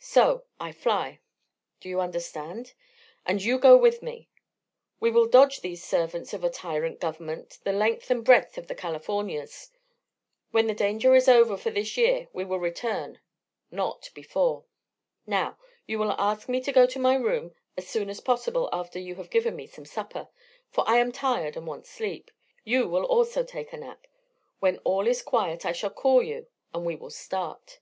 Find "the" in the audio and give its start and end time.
7.64-7.72, 8.66-8.74, 10.66-10.74